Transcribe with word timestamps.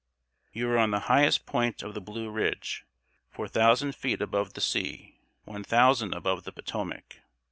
]You 0.51 0.67
are 0.71 0.79
on 0.79 0.89
the 0.89 1.01
highest 1.01 1.45
point 1.45 1.83
of 1.83 1.93
the 1.93 2.01
Blue 2.01 2.31
Ridge, 2.31 2.85
four 3.29 3.47
thousand 3.47 3.93
feet 3.95 4.19
above 4.19 4.53
the 4.53 4.59
sea, 4.61 5.19
one 5.43 5.63
thousand 5.63 6.15
above 6.15 6.43
the 6.43 6.51
Potomac. 6.51 7.19